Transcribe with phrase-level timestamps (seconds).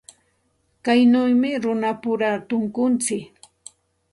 [0.85, 3.25] Kaynawmi runapura tunkuntsik.